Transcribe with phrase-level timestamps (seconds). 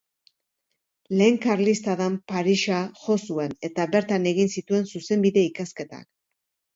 [1.17, 6.07] Lehen karlistadan Parisa jo zuen eta bertan egin zituen zuzenbide-ikasketak.